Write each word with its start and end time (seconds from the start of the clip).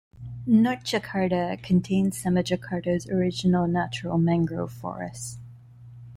North 0.47 0.83
Jakarta 0.83 1.61
contains 1.61 2.19
some 2.19 2.35
of 2.35 2.45
Jakarta's 2.45 3.07
original 3.07 3.67
natural 3.67 4.17
mangrove 4.17 4.71
forests. 4.73 5.37